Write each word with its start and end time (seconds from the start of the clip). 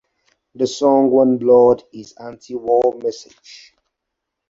The 0.55 0.65
song 0.65 1.11
"One 1.11 1.37
Blood" 1.37 1.83
is 1.93 2.15
an 2.17 2.29
anti-war 2.31 2.95
message. 3.03 3.75